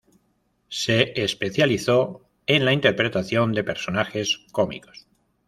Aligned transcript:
Se 0.69 1.13
especializó 1.21 2.27
en 2.47 2.65
la 2.65 2.73
interpretación 2.73 3.53
de 3.53 3.63
personajes 3.63 4.39
cómicos. 4.51 5.05